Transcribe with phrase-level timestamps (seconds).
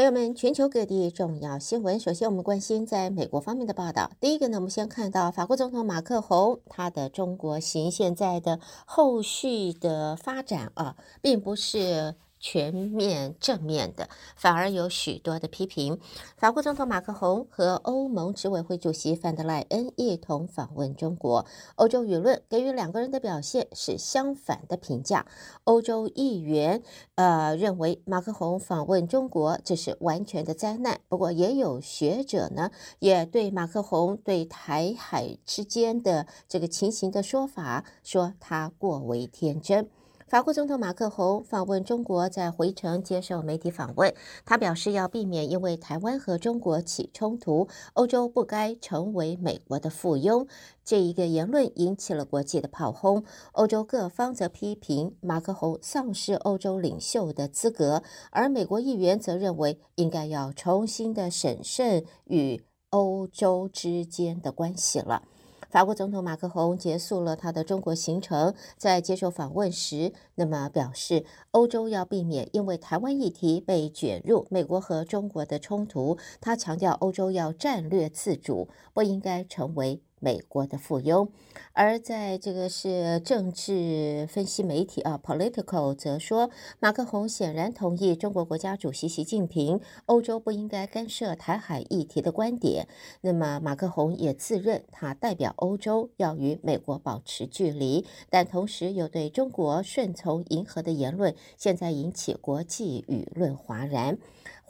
[0.00, 4.10] 朋友们，全球各地重要新闻，首先我们关心在美国方面的报道。
[4.18, 12.14] 第一个呢，我们先看到法国总统马克宏他的中国行现在的后续的发展啊，并不是。
[12.40, 16.00] 全面正面的，反而有许多的批评。
[16.36, 25.26] 法国总统马克宏和欧盟执委会主席范德赖恩一同访问中国，欧洲舆论给予两个人的表现是相反的评价。
[25.64, 26.82] 欧洲议员
[27.14, 32.70] 呃认为马克宏访问中国这是完全的灾难，不过也有学者呢
[33.00, 39.90] 也对马克宏对台海之间的这个情形的说法说他过为天真。
[40.30, 50.46] 法国总统马克宏访问中国，在回程接受媒体访问，他表示要避免因为台湾和中国起冲突，欧洲不该成为美国的附庸。
[50.84, 65.24] 这一个言论引起了国际的炮轰，欧洲各方则批评马克宏丧失欧洲领袖的资格，而美国议员则认为应该要重新的审慎与欧洲之间的关系了。
[65.70, 76.18] 法国总统马克宏结束了他的中国行程，在接受访问时，那么表示欧洲要避免因为台湾议题被卷入美国和中国的冲突。
[76.40, 80.02] 他强调欧洲要战略自主，不应该成为。
[80.20, 81.28] 美国的附庸，
[81.72, 92.86] 而在这个是政治分析媒体啊，Political 则说，马克宏显然同意中国国家主席习近平欧洲不应该干涉台海议题的观点。
[93.22, 104.16] 那么，马克宏也自认他代表欧洲要与美国保持距离，但同时又对中国顺从迎合的言论，现在引起国际舆论哗然。《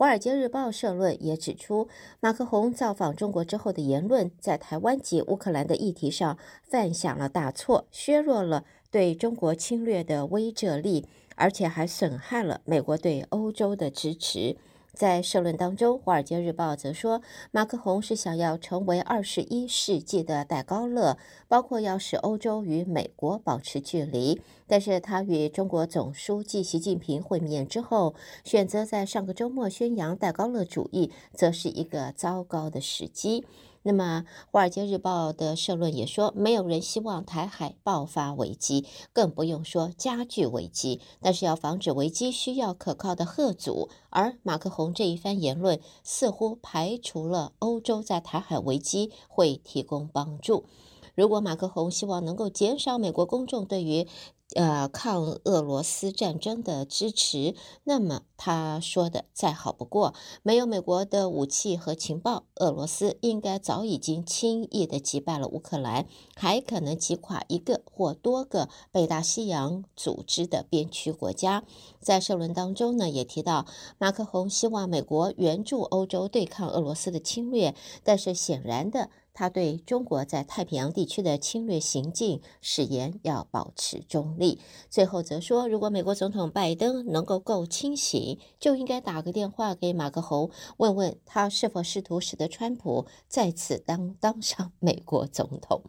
[0.00, 1.86] 华尔街日报》社论也指出，
[2.20, 14.56] 马克宏造访中国之后的言论，在台湾及乌克兰的议题上犯下了大错，削弱了对中国侵略的威慑力，而且还损害了美国对欧洲的支持。
[14.92, 21.16] 在社论当中，《华尔街日报》则说，马克宏是想要成为二十一世纪的戴高乐，
[21.48, 24.40] 包括要使欧洲与美国保持距离。
[24.66, 28.14] 但是他与中国总书记习近平会面之后，
[28.44, 33.44] 选择在上个周末宣扬戴高乐主义，则是一个糟糕的时机。
[33.82, 41.00] 那么，《华尔街日报》的社论也说，没有人希望台海爆发危机，更不用说加剧危机。
[41.22, 43.88] 但是，要防止危机，需要可靠的贺阻。
[44.10, 50.66] 而马克宏这一番言论，似乎排除了欧洲在台海危机会提供帮助。
[51.14, 54.06] 如果马克宏希望能够减少美国公众对于
[54.56, 60.12] 呃，抗俄罗斯战争的支持，那么他说的再好不过。
[60.42, 71.62] 没有美国的武器和情报，俄罗斯应该早已经轻易地击败了乌克兰，还可能击垮一个或多个北大西洋组织的边区国家。
[72.00, 73.66] 在社论当中呢，也提到
[73.98, 79.10] 马克宏希望美国援助欧洲对抗俄罗斯的侵略，但是显然的。
[79.40, 84.60] 他对中国在太平洋地区的侵略行径誓言要保持中立。
[84.90, 95.84] 最后则说，如果美国总统拜登能够够清醒，就应该打个电话给马克宏，问问他是否试图使得川普再次当当上美国总统。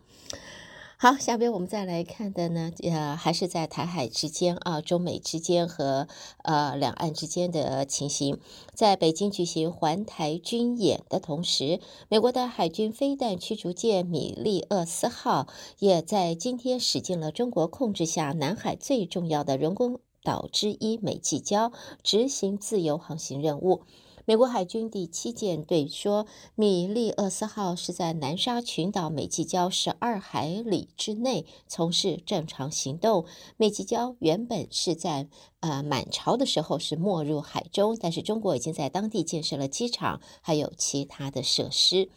[1.01, 6.07] 好，下边我们再来看的呢，呃，还是在台海之间啊，中美之间和
[6.44, 8.38] 呃两岸之间的情形。
[8.75, 15.47] 在北京举行环台军演的同时，美国的海军飞弹驱逐舰米利厄斯号
[15.79, 21.73] 也在今天驶进了中国控制下南海最重要的人工岛之一美济礁，
[22.03, 23.81] 执行自由航行任务。
[24.26, 33.26] 美国海军第七舰队说，米利厄斯号是在南沙群岛美济礁十二海里之内从事正常行动。
[33.58, 35.28] 美济礁原本是在
[35.62, 42.09] 呃满潮的时候是没入海中，但是中国已经在当地建设了机场，还有其他的设施。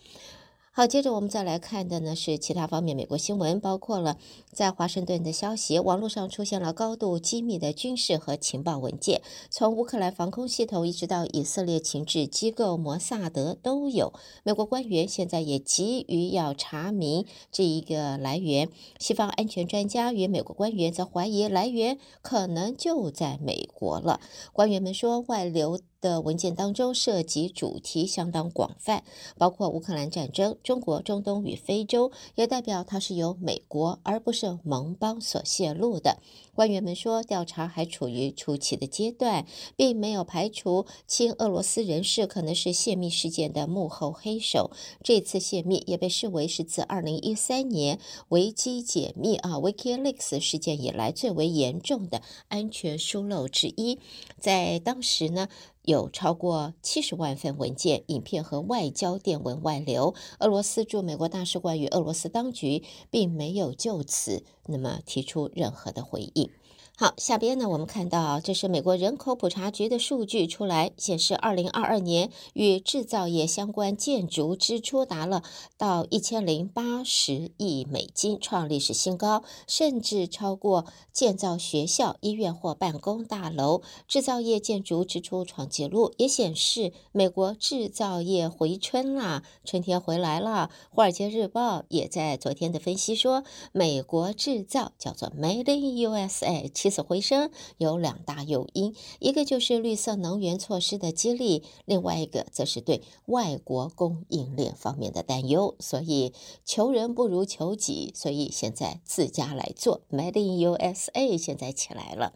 [0.76, 4.18] 好，接着我们再来看的呢是其他方面美国新闻，包括了
[4.50, 14.12] 在华盛顿的消息，网络上出现了高度机密的军事和情报文件，从乌克兰防空系统一直到以色列情治机构摩萨德都有。
[14.42, 18.68] 美国官员现在也急于要查明这一个来源，
[18.98, 24.18] 西方安全专家与美国官员则怀疑来源可能就在美国了。
[24.52, 29.04] 官员们说，外流的文件当中涉及主题相当广泛，
[29.38, 36.18] 包括乌克兰战争、中国、中东与非洲，也代表它是由美国而不是盟邦所泄露的。
[36.54, 39.46] 官员们说，调查还处于初期的阶段，
[39.76, 44.70] 并没有排除亲俄罗斯人士可能是泄密事件的幕后黑手。
[45.02, 47.98] 这次泄密也被视为是自2013年
[48.28, 53.98] 维基解密啊 （WikiLeaks） 事件以来最为严重的安全疏漏之一。
[54.38, 55.48] 在当时呢。
[55.84, 60.14] 有超过七十万份文件、影片和外交电文外流。
[60.38, 66.50] 俄罗斯驻美国大使馆与俄罗斯当局并没有就此那么提出任何的回应。
[66.96, 75.42] 好，下边呢，我们看到这是美国人口普查局的数据出来，显示二零二二年与制造业相关建筑支出达了
[75.76, 83.82] 到一千零八十亿美金，创历史新高，甚至超过建造学校、医院或办公大楼。
[84.06, 90.70] 制造业建筑支出创纪录，也显示美国制造业回春啦，春天回来了。
[90.90, 93.42] 华尔街日报也在昨天的分析说，
[93.72, 96.70] 美国制造叫做 Made in USA。
[96.84, 105.74] 起死回生有两大诱因，一个就是绿色能源措施的激励，另外一个则是对外国供应链方面的担忧。
[105.80, 112.34] 所以求人不如求己，所以现在自家来做，Made in USA 现在起来了。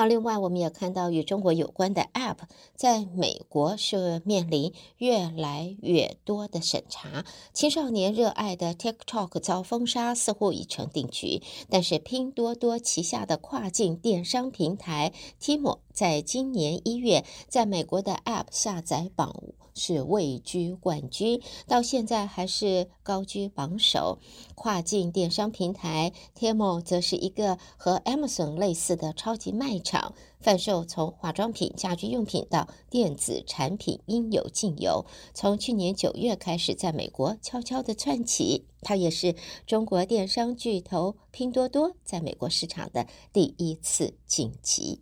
[0.00, 2.38] 好，另外我们也看到与中国有关的 App
[2.74, 7.26] 在美国是面临越来越多的审查。
[7.52, 11.42] 青少年热爱的 TikTok 遭封杀，似乎已成定局。
[11.68, 19.36] 但是拼多多旗下的跨境电商平台 Timo 在今年一月在美国的 App 下载榜
[19.74, 24.18] 是位居冠军，到现在还是高居榜首。
[24.54, 35.06] 跨境电商平台 Temu 则是一个和 Amazon 类似的超级卖场，贩售从化妆品、家居用品到电子产品，应有尽有。
[35.32, 39.34] 从去年九月开始，在美国悄悄地窜起，它也是
[39.66, 45.00] 中国电商巨头拼多多在美国市场的第一次晋级。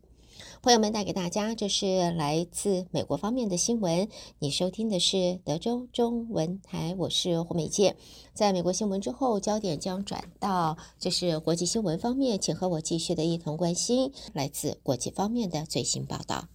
[0.69, 4.07] 朋友们带给大家，这是来自美国方面的新闻。
[4.39, 7.97] 你收听的是德州中文台，我是胡美健。
[8.35, 16.49] 在美国新闻之后，焦点将转到这是国际新闻方面，请和我继续的一同关心来自国际方面的最新报道。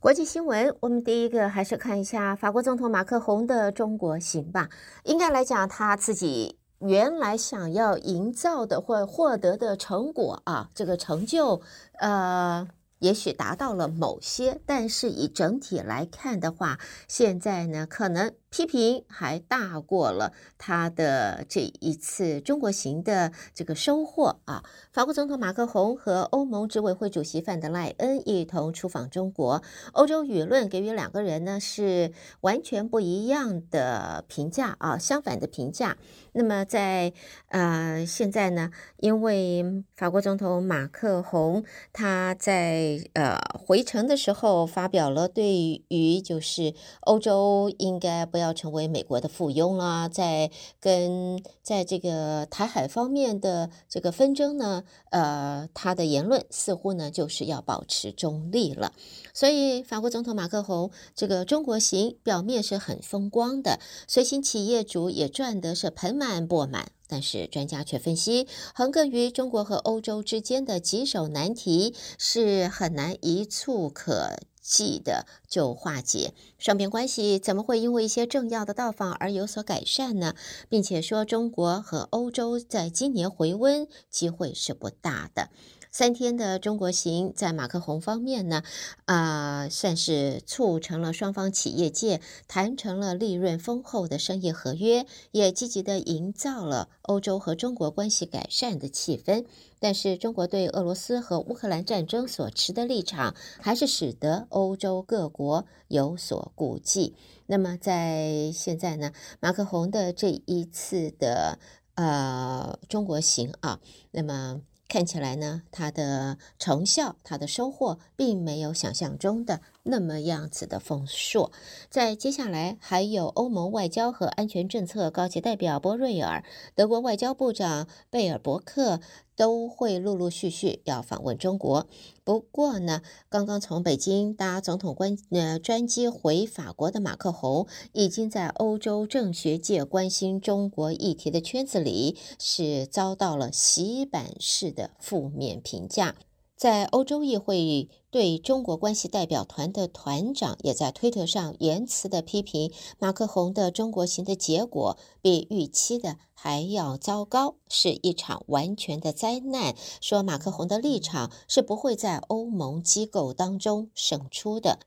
[0.00, 4.68] 国际新闻，我们第一个还是看一下法国总统马克宏的中国行吧。
[5.04, 6.58] 应该来讲，他自己。
[6.86, 11.60] 原来想要营造的或获得的成果啊，这个成就，
[11.98, 12.68] 呃。
[13.00, 24.62] 也许达到了某些，但是以整体来看的话，现在呢，可能批评还大过了他的这一次中国行的这个收获啊。
[24.92, 29.60] 法国总统马克宏和欧盟执委会主席范德赖恩一同出访中国，
[29.90, 32.12] 欧洲舆论给予两个人呢是
[32.42, 35.96] 完全不一样的评价啊，相反的评价。
[36.30, 37.12] 那么在
[37.48, 58.92] 呃现在呢，因为法国总统马克宏他在呃，回程的时候发表了对于就是欧洲应该不要要成为美国的附庸啦，在跟在这个台海方面的这个纷争呢，呃，他的言论似乎呢就是要保持中立了。
[59.32, 66.92] 所以法国总统马克宏这个中国行表面是很风光的，随行企业主也赚得是盆满钵满。
[67.06, 74.30] 但是专家却分析，横亘于中国和欧洲之间的棘手难题是很难一蹴可
[74.64, 76.32] 系的就化解。
[76.58, 80.34] 双边关系怎么会因为一些政要的到访而有所改善呢？
[80.68, 85.50] 并且说中国和欧洲在今年回温机会是不大的。
[85.96, 88.64] 三天的中国行，在马克宏方面呢，
[89.04, 99.44] 啊、算是促成了双方企业界谈成了利润丰厚的商业合约，也积极地营造了欧洲和中国关系改善的气氛。
[99.78, 107.14] 但是，中国对俄罗斯和乌克兰战争所持的立场，还是使得欧洲各国有所顾忌。
[107.46, 111.60] 那么，在现在呢，马克宏的这一次的
[111.94, 113.78] 呃中国行啊，
[114.10, 114.60] 那么。
[114.88, 121.52] 看起来呢，它的成效、它的收获，并没有想象中的那么样子的丰硕。
[121.88, 129.00] 在接下来，还有欧盟外交和安全政策高级代表波瑞尔、德国外交部长贝尔伯克。
[129.36, 131.88] 都会陆陆续续要访问中国。
[132.22, 146.14] 不过呢，刚刚从北京搭总统官呃专机回法国的马克宏，已经在欧洲政学界关心中国议题的圈子里，是遭到了洗版式的负面评价。
[146.56, 159.74] 在欧洲议会对中国关系代表团的团长也在推特上严词的批评马克宏的中国行的结果比预期的还要糟糕，是一场完全的灾难。
[160.00, 164.78] 说马克宏的立场是不会在欧盟机构当中胜出的。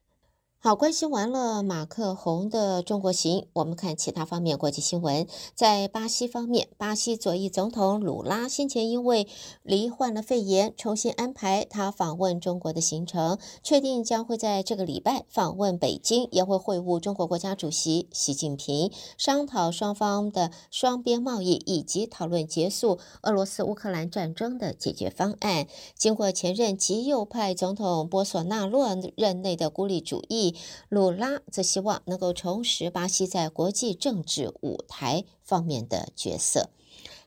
[0.67, 5.25] 好，关心完了马克宏的中国行，我们看其他方面国际新闻。
[5.55, 9.29] 在巴西方面，巴西左翼总统鲁拉先前因为
[9.63, 25.65] 罹患了肺炎，重新安排他访问中国的行程，确定将会在这个礼拜访问北京，也会会晤中国国家主席习近平，商讨双方的双边贸易以及讨论结束俄罗斯乌克兰战争的解决方案。
[25.95, 30.55] 经过前任极右派总统波索纳洛任内的孤立主义。
[30.89, 36.69] 鲁拉则希望能够重拾巴西在国际政治舞台方面的角色。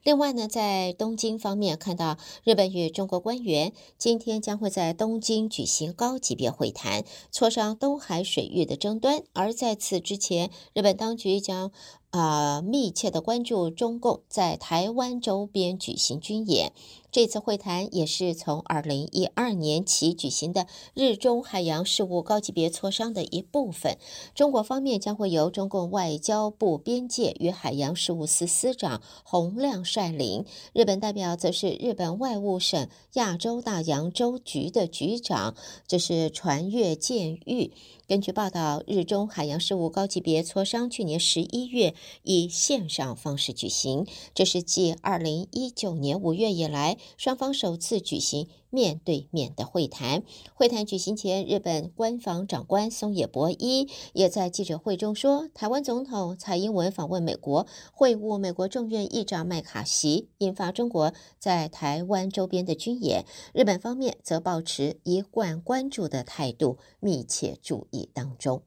[0.03, 9.23] 另外呢，在东京方面，看到日本与中国官员今天将会在东京举行高级别会谈，磋商东海水域的争端。
[9.35, 11.71] 而在此之前，日本当局将、
[12.11, 16.73] 呃，密切的关注中共在台湾周边举行军演。
[17.13, 23.97] 这次会谈也是从二零一二年起举行的日中海洋事务高级别磋商的一部分。
[24.33, 35.57] 中国方面将会由中共外交部边界与海洋事务司司长洪亮率领，日本代表则是日本外务省亚洲大洋洲局的局长，
[35.89, 37.73] 这是船越健裕。
[38.11, 50.23] 根据报道，日中海洋事务高级别磋商去年十一月以线上方式举行，这是继二零一九年五月以来，双方首次举行面对面的会谈。
[50.55, 63.25] 会谈举行前，日本官房长官松野博一也在记者会中说，台湾总统蔡英文访问美国，会晤美国众院议长麦卡锡，引发中国在台湾周边的军演。
[63.53, 68.09] 日本方面则保持一贯关注的态度，密切注意。
[68.13, 68.63] 当中，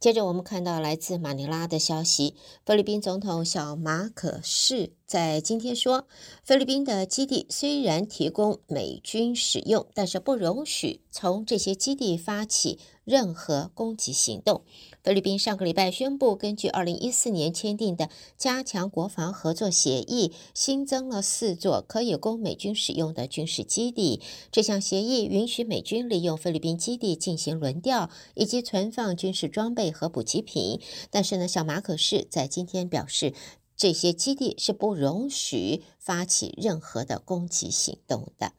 [0.00, 6.06] 接着我们看到来自马尼拉的消息，菲律宾总统小马可是在今天说，
[6.42, 14.64] 菲律宾的基地虽然提供美军使用，但是不容许从这些基地发起任何攻击行动。
[15.02, 24.20] 菲律宾上个礼拜宣布，根据二零一四年签订的加强国防合作协议，新增了四座可以供美军使用的军事基地。
[24.52, 30.78] 这项协议允许美军利用菲律宾基地进行轮调以及存放军事装备和补给品。
[31.10, 33.32] 但是呢，小马可是在今天表示，
[33.74, 38.52] 这些基地是不容许发起任何的攻击行动的。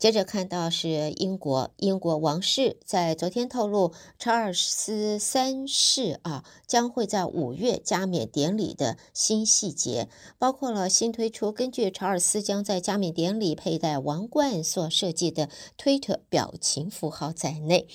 [0.00, 17.86] 接着看到是英国，英国王室在昨天透露，查尔斯三世啊将会在五月加冕典礼的新细节，包括了新推出根据查尔斯将在加冕典礼佩戴王冠所设计的推特表情符号在内。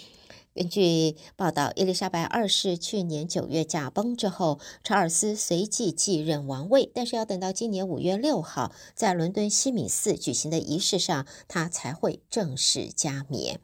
[0.55, 13.59] 根据报道，伊丽莎白二世去年九月驾崩之后，查尔斯随即继任王位，但是要等到今年五月六号在伦敦西敏寺举行的仪式上，他才会正式加冕。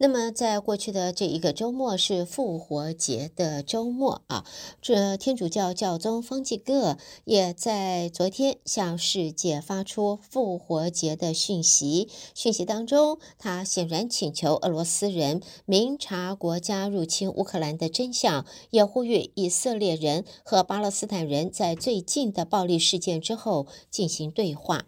[0.00, 4.44] 那么，在过去的这一个周末是复活节的周末啊，
[4.80, 12.08] 这天主教教宗方济各也在昨天向世界发出复活节的讯息。
[12.32, 24.84] 讯息当中，他显然请求俄罗斯人明察国家入侵乌克兰的真相，也呼吁以色列人和巴勒斯坦人在最近的暴力事件之后进行对话。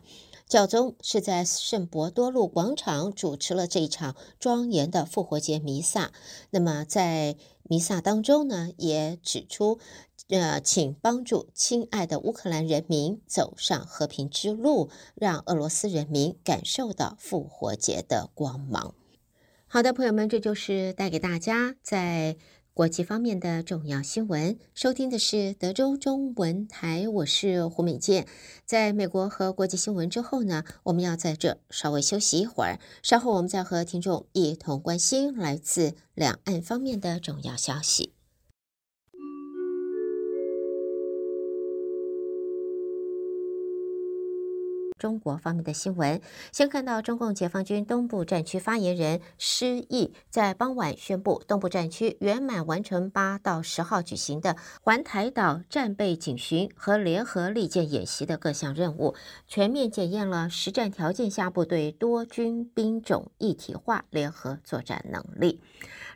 [0.51, 6.11] 教宗是在圣伯多禄广场主持了这一场庄严的复活节弥撒。
[6.51, 9.79] 那么在弥撒当中呢，也指出，
[10.29, 18.97] 呃，请帮助亲爱的乌克兰人民走上和平之路，让俄罗斯人民感受到复活节的光芒。
[19.69, 22.37] 好的，朋友们，这就是带给大家在。
[22.73, 28.27] 国际方面的重要新闻，收听的是德州中文台，我是胡美健。
[28.65, 38.13] 在美国和国际新闻之后呢，我们要在这稍微休息一会儿，稍后我们再和听众一同关心来自两岸方面的重要消息。
[45.01, 46.21] 中国方面的新闻，
[46.53, 59.15] 先看到中共解放军东部战区发言人施毅在傍晚宣布，东部战区圆满完成八到十号举行的环台岛战备警巡和联合利剑演习的各项任务，
[59.49, 65.63] 全面检验了实战条件下部队多军兵种一体化联合作战能力。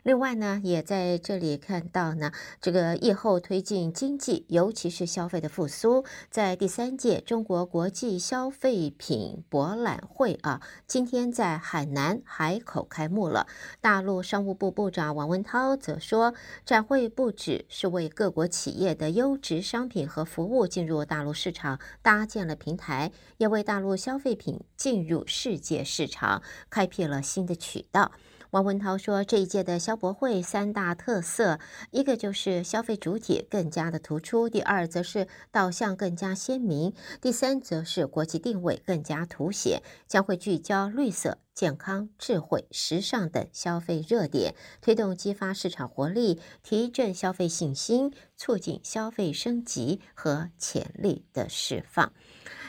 [0.03, 13.47] 另外呢，也在这里看到呢，这个疫后推进经济，尤其是消费的复苏，在第三届中国国际消费品博览会啊，今天在海南海口开幕了。
[13.81, 16.33] 大陆商务部部长王文涛则说，
[16.65, 28.11] 展会不只是为各国企业的优质商品和服务进入大陆市场搭建了平台，也为大陆消费品进入世界市场开辟了新的渠道。
[28.55, 31.59] 王文涛说，这一届的消博会三大特色，
[31.91, 41.37] 一个就是消费主体更加的突出，第二则是导向更加鲜明，第三则是国际定位更加凸显，将会聚焦绿色。
[41.53, 52.13] 健康、智慧、时尚等消费热点，推动激发市场活力，提振消费信心，促进消费升级和潜力的释放。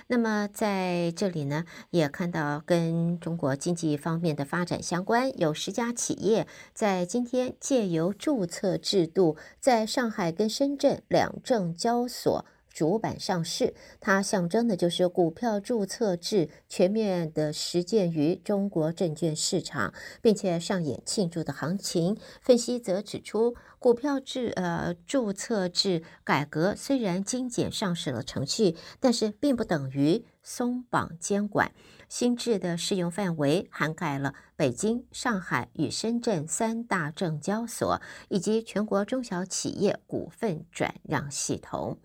[0.08, 12.44] 那么在这里呢，也看到跟中国经济方面的发展相关，有十家企业在今天借由注册制度，在上海跟深圳两证交所。
[12.76, 22.18] 主板上市，它象征的就是股票注册制全面的实践于中国证券市场，并且上演庆祝的行情。
[22.42, 31.72] 分析则指出，股票制呃注册制改革虽然精简上市了程序，但是并不等于松绑监管。
[32.08, 41.98] 新制的适用范围涵盖了北京、上海与深圳三大证交所，以及全国中小企业股份转让系统。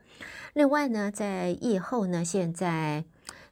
[0.53, 3.05] 另外呢，在疫后呢，现在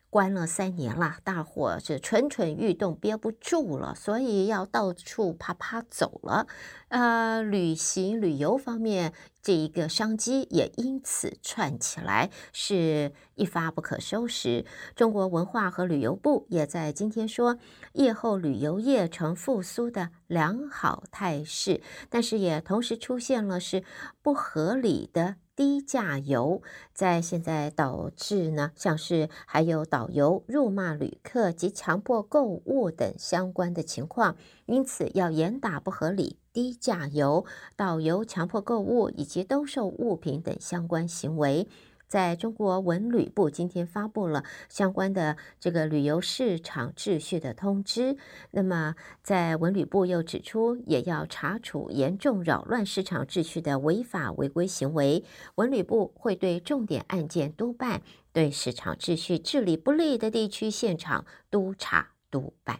[0.09, 6.47] 关了三年了，大伙是蠢蠢欲动，憋不住了，所以要到处啪啪走了。
[6.87, 9.13] 呃，旅行旅游方面，
[9.43, 14.65] 这一个商机也因此串起来，是一发不可收拾。
[14.95, 17.59] 中国文化和旅游部也在今天说，
[17.93, 23.83] 疫后旅游业呈复苏的良好态势，但是也同时出现了是
[24.23, 25.35] 不合理的。
[25.59, 26.61] 低价游
[26.93, 34.37] 在现在导致呢，像是还有导游辱骂旅客及强迫购物等相关的情况，
[34.67, 37.43] 因此要严打不合理低价游、
[37.75, 41.67] 导游强迫购物以及兜售物品等相关行为。
[42.09, 48.17] 在中国文旅部今天发布了相关的这个旅游市场秩序的通知。
[48.49, 55.23] 那么，在文旅部又指出，也要查处严重扰乱市场秩序的违法违规行为。
[55.55, 58.01] 文旅部会对重点案件督办，
[58.33, 62.79] 对市场秩序治理不利的地区现场督查督办。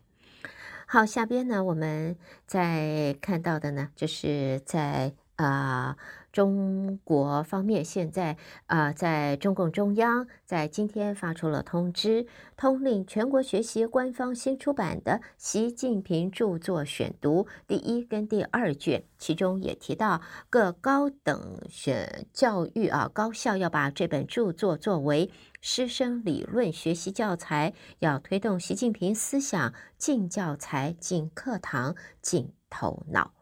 [0.88, 5.96] 好，下边呢，我们再看到的呢，就是在啊。
[6.40, 33.34] 中国方面现在啊、在中共中央在今天发出了通知，通令全国学习官方新出版的习近平著作选读第一跟第二卷，其中也提到各高等学教育啊高校要把这本著作作为师生理论学习教材，要推动习近平思想进教材、进课堂、进头脑。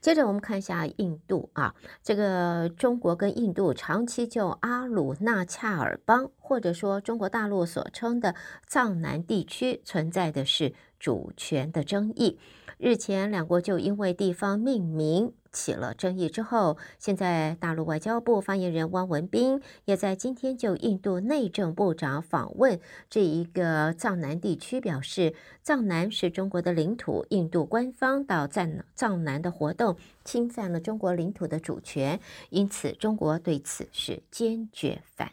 [0.00, 8.34] 接着我们看一下印度啊，这个中国跟印度长期就阿鲁纳恰尔邦，或者说中国大陆所称的
[8.66, 12.38] 藏南地区存在的是主权的争议。
[12.78, 35.32] 日前两国就因为地方命名起了争议之后，现在大陆外交部发言人汪文斌也在今天就印度内政部长访问这一个藏南地区表示，藏南是中国的领土，印度官方到藏藏南的活动侵犯了中国领土的主权，因此中国对此是坚决反。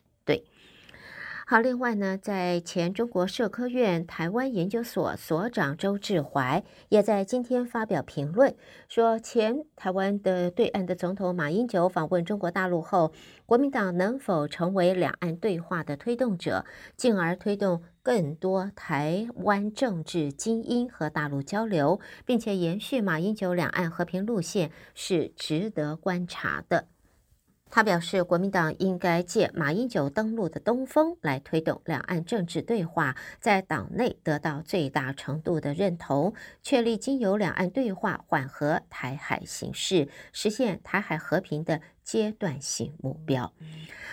[1.50, 8.54] 好，另外呢，在前中国社科院台湾研究所所长周志怀也在今天发表评论，
[8.90, 13.14] 说前台湾的对岸的总统马英九访问中国大陆后，
[13.46, 16.66] 国民党能否成为两岸对话的推动者，
[16.98, 26.90] 进而推动更多台湾政治精英和大陆交流，并且延续马英九两岸和平路线，是值得观察的。
[27.70, 43.54] 他表示，国民党应该借马英九登陆的东风来推动两岸政治对话，在党内得到最大程度的认同，确立经由两岸对话缓和台海形势，实现台海和平的阶段性目标。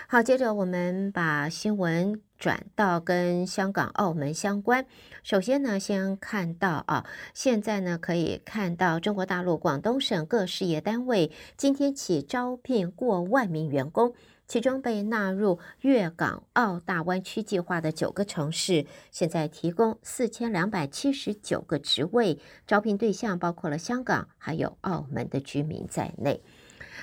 [0.09, 4.87] 好，接着我们把新闻转到跟香港、澳门相关。
[5.23, 14.15] 首先呢，先看到啊，现在呢可以看到中国大陆广东省各事业单位今天起招聘过万名员工，
[14.47, 26.43] 其中被纳入粤港澳大湾区计划的九个城市，现在提供四千两百七十九个职位，招聘对象包括了香港还有澳门的居民在内。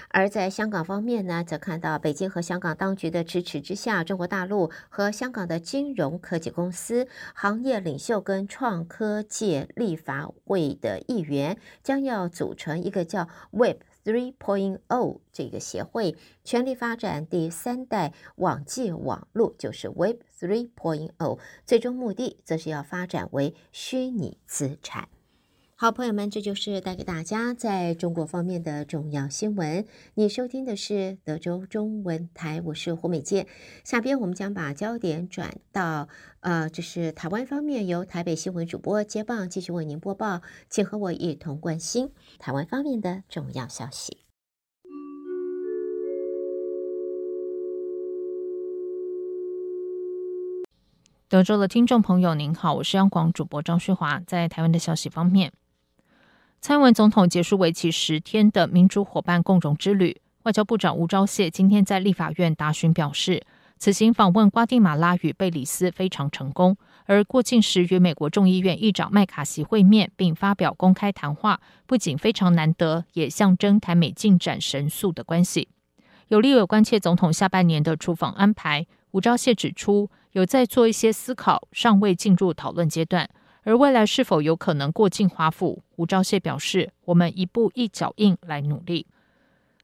[0.09, 25.07] 而在香港方面呢，则看到北京和香港当局的支持之下，中国大陆和香港的金融科技公司、行业领袖跟创科界立法会的议员，将要组成一个叫 Web 3.0这个协会，全力发展第三代网际网络，就是 Web 3.0，最终目的则是要发展为虚拟资产。
[25.81, 29.83] 好，朋友们，这就是带给大家在中国方面的重要新闻。
[30.13, 33.47] 你收听的是德州中文台，我是胡美健。
[33.83, 36.07] 下边我们将把焦点转到，
[36.41, 44.19] 呃，这是台湾方面，由台北新闻主播接棒继续为您播报，请和我一同关心台湾方面的重要消息。
[51.27, 54.19] 德州的听众朋友，您好，我是央广主播张旭华。
[54.27, 55.51] 在台湾的消息方面。
[56.61, 63.41] 蔡英文总统结束为期十天的民主伙伴共荣之旅，外交部长吴钊燮今天在立法院答询表示，
[63.79, 75.67] 此行访问瓜地马拉与贝里斯非常成功，而过境时与美国众议院议长麦卡锡会面并发表公开谈话，不仅非常难得，也象征台美进展神速的关系。
[76.27, 83.27] 有立委关切总统下半年的出访安排，吴钊燮指出，有在做一些思考，尚未进入讨论阶段。
[83.63, 85.83] 而未来是否有可能过境华府？
[85.95, 89.05] 吴钊燮表示，我们一步一脚印来努力。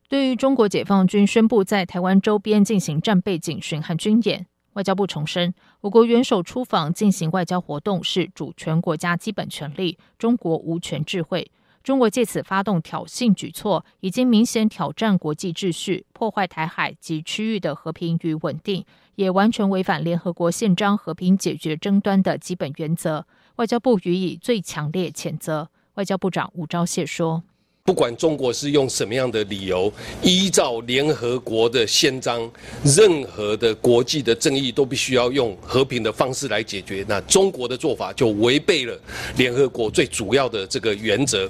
[0.09, 11.51] 对于中国解放军宣布在台湾周边进行战备警巡和军演，外交部重申，我国元首出访进行外交活动是主权国家基本权利，中国无权智慧。
[11.83, 18.83] 中国借此发动挑衅举措，已经明显挑战国际秩序，破坏台海及区域的和平与稳定，
[19.15, 23.25] 也完全违反联合国宪章和平解决争端的基本原则。
[23.57, 25.67] 外交部予以最强烈谴责。
[25.95, 27.41] 外交部长吴钊燮说
[27.83, 29.91] ：“不管中国是用什么样的理由，
[30.21, 32.47] 依照联合国的宪章，
[32.83, 37.03] 任何的国际的争议都必须要用和平的方式来解决。
[37.09, 38.95] 那中国的做法就违背了
[39.37, 41.49] 联合国最主要的这个原则。”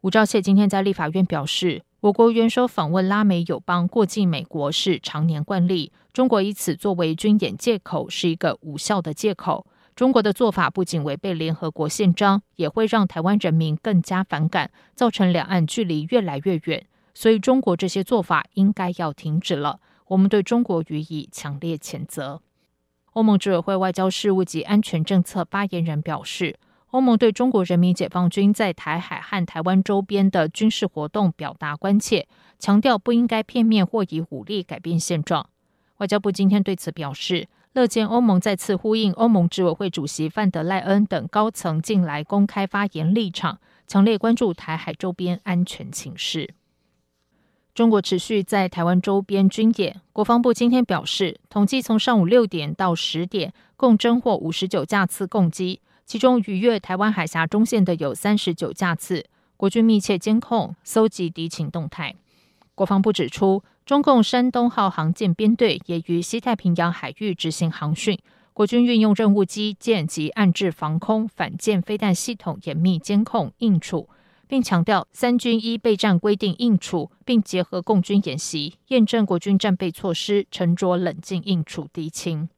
[0.00, 9.66] 吴钊燮今天在立法院表示，我国元首访问拉美友邦过境美国是常年惯例，中国以此作为军演借口是一个无效的借口。
[9.94, 16.86] 中国的做法不仅违背联合国宪章，也会让台湾人民更加反感，造成两岸距离越来越远。
[17.14, 19.80] 所以，中国这些做法应该要停止了。
[20.06, 22.40] 我们对中国予以强烈谴责。
[23.12, 32.26] 欧盟执委会外交事务及安全政策发言人表示，欧盟对中国人民解放军在台海和台湾周边的军事活动表达关切，
[32.58, 35.46] 强调不应该片面或以武力改变现状。
[35.98, 46.52] 外交部今天对此表示，乐见欧盟再次呼应欧盟执委会主席范德赖恩等高层近来公开发言立场，强烈关注台海周边安全情势。
[47.74, 59.24] 中国持续在台湾周边军演，国防部今天表示，统计从上午六点到十点，共侦获五十九架次共机，其中逾越台湾海峡中线的有三十九架次。
[59.56, 62.16] 国军密切监控、搜集敌情动态。
[62.74, 68.16] 国防部指出，中共山东号航舰编队也于西太平洋海域执行航训，
[68.52, 74.08] 国军运用任务机舰及岸置防空、反舰飞弹系统严密监控应处，
[74.46, 82.48] 并强调三军依备战规定应处，并结合共军演习，验证国军战备措施，沉着冷静应处敌情。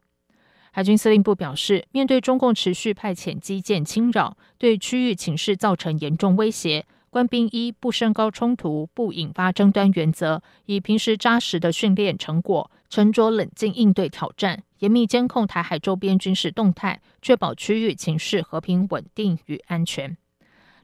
[0.73, 6.85] 海军司令部表示，面对中共持续派遣机舰侵扰，对区域情势造成严重威胁。
[7.15, 20.17] 官兵一不升高冲突、不引发争端原则，以平时扎实的训练成果，沉着冷静应对挑战，严密监控台海周边军事动态，确保区域情势和平稳定与安全。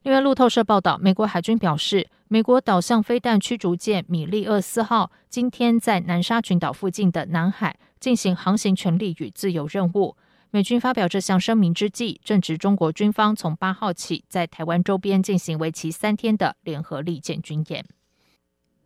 [0.05, 10.17] 另外，路透社报道，美国海军表示，美国导向飞弹驱逐舰米利厄斯号今天在南沙群岛附近的南海进行航行权利与自由任务。
[10.53, 17.85] 美军发表这项声明之际，正值中国军方从八号起在台湾周边进行为期三天的联合利剑军演。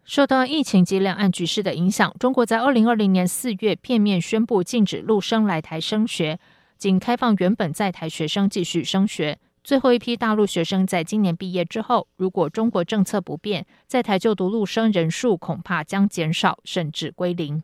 [0.04, 6.38] 受到疫情及两岸局势的影响，中国在二零二零年四月片面宣布禁止陆生来台升学，
[6.76, 9.38] 仅开放原本在台学生继续升学。
[9.62, 17.62] 最后一批大陆学生在今年毕业之后，如果中国政策不变，在台就读陆生人数恐怕将减少，甚至归零。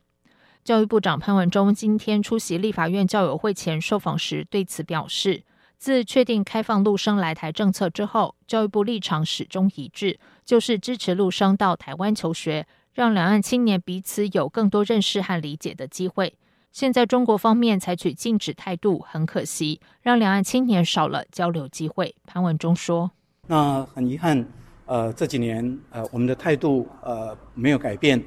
[0.62, 5.42] 教育部长潘文忠今天出席立法院教友会前受访时，对此表示：
[5.78, 16.34] 自确定开放陆生来台政策之后，教育部立场始终一致，就是支持陆生到台湾求学，让两岸青年彼此有更多认识和理解的机会。
[16.70, 22.14] 现在中国方面采取禁止态度，很可惜，让两岸青年少了交流机会。
[22.26, 23.10] 潘文忠说
[23.48, 24.46] ：“那很遗憾，
[24.84, 28.22] 呃，这几年呃，我们的态度呃没有改变，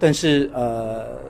[0.00, 1.20] 但是呃。”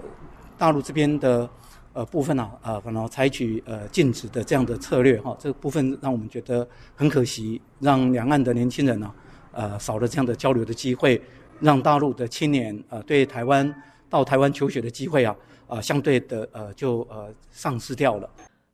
[0.59, 1.49] 大陆这边的
[1.93, 9.11] 呃部分呢，啊，可能采取呃禁止的这样的策略哈，这个部分让我们觉得很可惜，让两岸的年轻人呢，
[9.53, 11.21] 呃，少了这样的交流的机会，
[11.61, 13.75] 让大陆的青年呃对台湾
[14.09, 15.35] 到台湾求学的机会啊，
[15.67, 18.29] 啊，相对的呃就呃丧失掉了。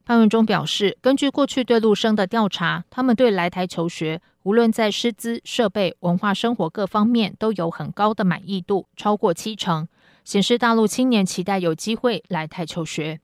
[0.04, 9.86] 潘文忠表示，根据过去对陆生的调查，他们对来台求学，无论在师资、设备、文化、生活各方面都有很高的满意度，超过七成，
[10.24, 13.20] 显示大陆青年期待有机会来台求学。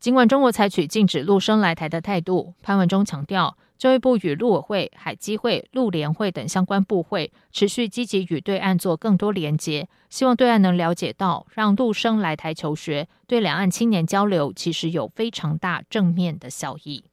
[0.00, 17.04] 尽管中国采取禁止陆生来台的态度，潘文忠强调，教育部与陆委会、海基会、陆联会等相关部会持续积极与对岸做更多连结，希望对岸能了解到，让陆生来台求学对两岸青年交流其实有非常大正面的效益。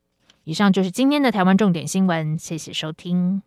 [0.46, 3.44] 以上就是今天的台湾重点新闻，谢谢收听。